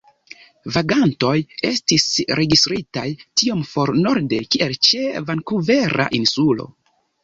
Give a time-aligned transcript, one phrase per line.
[0.77, 1.33] Vagantoj
[1.69, 2.07] estis
[2.41, 6.73] registritaj tiom for norde kiel ĉe Vankuvera Insulo.